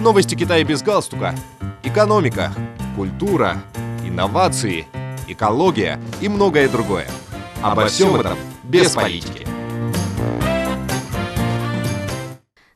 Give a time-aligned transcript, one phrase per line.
[0.00, 1.34] Новости Китая без галстука.
[1.82, 2.52] Экономика,
[2.94, 3.56] культура,
[4.04, 4.86] инновации,
[5.26, 7.08] экология и многое другое.
[7.62, 9.44] Обо всем этом без политики.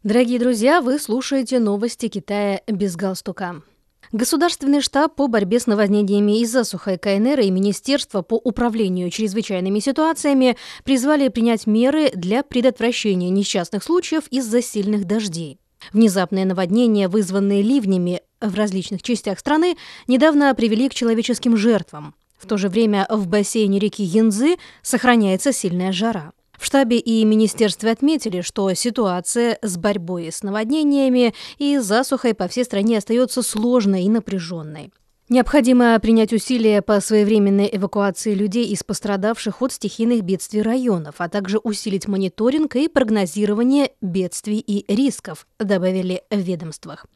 [0.02, 3.62] Дорогие друзья, вы слушаете новости Китая без галстука.
[4.10, 10.56] Государственный штаб по борьбе с наводнениями из засухой КНР и Министерство по управлению чрезвычайными ситуациями
[10.82, 15.61] призвали принять меры для предотвращения несчастных случаев из-за сильных дождей.
[15.92, 22.14] Внезапные наводнения, вызванные ливнями в различных частях страны, недавно привели к человеческим жертвам.
[22.38, 26.32] В то же время в бассейне реки Янзы сохраняется сильная жара.
[26.58, 32.64] В штабе и министерстве отметили, что ситуация с борьбой с наводнениями и засухой по всей
[32.64, 34.92] стране остается сложной и напряженной.
[35.28, 41.58] Необходимо принять усилия по своевременной эвакуации людей из пострадавших от стихийных бедствий районов, а также
[41.58, 47.06] усилить мониторинг и прогнозирование бедствий и рисков, добавили в ведомствах.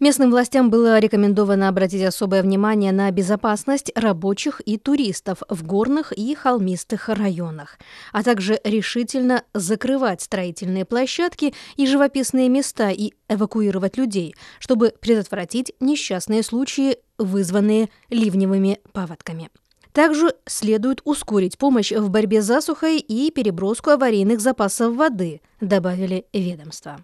[0.00, 6.34] Местным властям было рекомендовано обратить особое внимание на безопасность рабочих и туристов в горных и
[6.34, 7.78] холмистых районах,
[8.12, 16.42] а также решительно закрывать строительные площадки и живописные места и эвакуировать людей, чтобы предотвратить несчастные
[16.42, 19.50] случаи, вызванные ливневыми паводками.
[19.92, 26.98] Также следует ускорить помощь в борьбе с засухой и переброску аварийных запасов воды, добавили ведомства.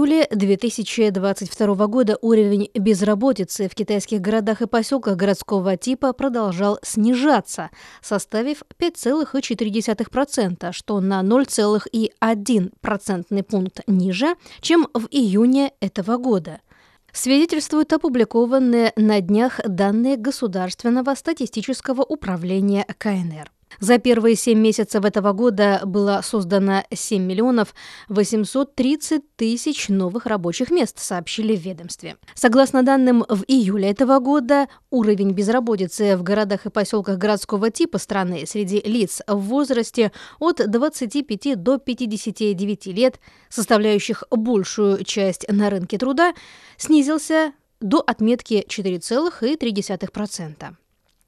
[0.00, 7.68] Июле 2022 года уровень безработицы в китайских городах и поселках городского типа продолжал снижаться,
[8.00, 16.60] составив 5,4%, что на 0,1 процентный пункт ниже, чем в июне этого года–
[17.12, 23.50] свидетельствуют опубликованные на днях данные Государственного статистического управления КНР.
[23.78, 27.74] За первые семь месяцев этого года было создано 7 миллионов
[28.08, 32.16] 830 тысяч новых рабочих мест, сообщили в ведомстве.
[32.34, 38.44] Согласно данным в июле этого года, уровень безработицы в городах и поселках городского типа страны
[38.46, 46.34] среди лиц в возрасте от 25 до 59 лет, составляющих большую часть на рынке труда,
[46.76, 50.74] снизился до отметки 4,3%.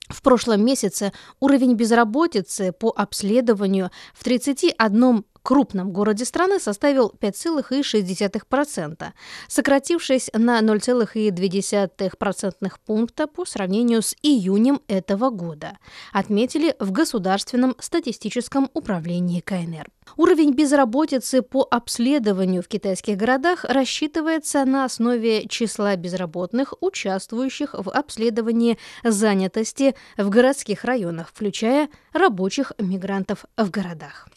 [0.09, 9.13] В прошлом месяце уровень безработицы по обследованию в 31 крупном городе страны составил 5,6%,
[9.49, 15.79] сократившись на 0,2% пункта по сравнению с июнем этого года,
[16.13, 19.89] отметили в Государственном статистическом управлении КНР.
[20.17, 28.79] Уровень безработицы по обследованию в китайских городах рассчитывается на основе числа безработных, участвующих в обследовании
[29.05, 34.29] занятости в городских районах, включая рабочих мигрантов в городах.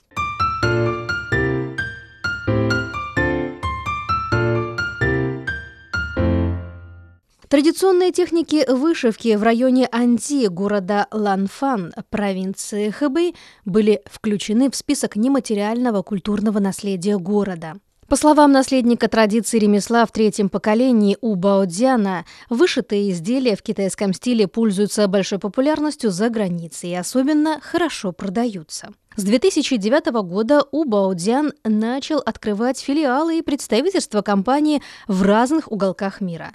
[7.47, 13.35] Традиционные техники вышивки в районе Анди города Ланфан, провинции Хэбэй,
[13.65, 17.75] были включены в список нематериального культурного наследия города.
[18.07, 24.47] По словам наследника традиции ремесла в третьем поколении У Баодзяна, вышитые изделия в китайском стиле
[24.47, 28.89] пользуются большой популярностью за границей и особенно хорошо продаются.
[29.15, 36.51] С 2009 года У Баодзян начал открывать филиалы и представительства компании в разных уголках мира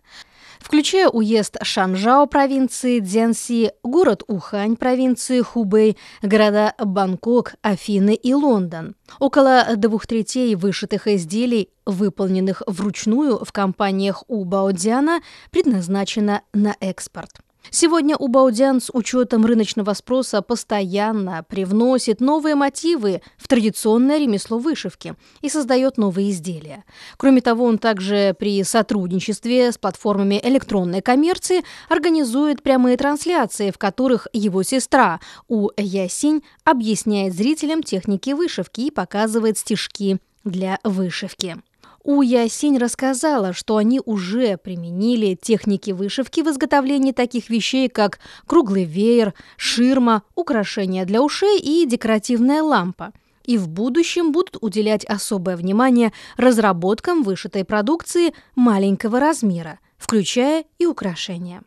[0.60, 8.94] включая уезд Шанжао провинции Дзянси, город Ухань провинции Хубэй, города Бангкок, Афины и Лондон.
[9.18, 15.20] Около двух третей вышитых изделий, выполненных вручную в компаниях у Баодзяна,
[15.50, 17.40] предназначено на экспорт.
[17.68, 25.14] Сегодня у Баудиан с учетом рыночного спроса постоянно привносит новые мотивы в традиционное ремесло вышивки
[25.40, 26.84] и создает новые изделия.
[27.16, 34.26] Кроме того, он также при сотрудничестве с платформами электронной коммерции организует прямые трансляции, в которых
[34.32, 41.58] его сестра У Ясинь объясняет зрителям техники вышивки и показывает стежки для вышивки.
[42.02, 48.84] У Ясень рассказала, что они уже применили техники вышивки в изготовлении таких вещей, как круглый
[48.84, 53.12] веер, ширма, украшения для ушей и декоративная лампа.
[53.44, 61.62] И в будущем будут уделять особое внимание разработкам вышитой продукции маленького размера, включая и украшения.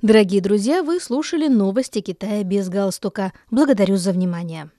[0.00, 3.32] Дорогие друзья, вы слушали новости Китая без галстука.
[3.50, 4.70] Благодарю за внимание.